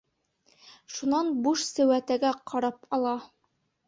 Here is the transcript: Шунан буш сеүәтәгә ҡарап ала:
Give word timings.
Шунан 0.93 1.27
буш 1.43 1.65
сеүәтәгә 1.71 2.31
ҡарап 2.53 2.89
ала: 2.99 3.13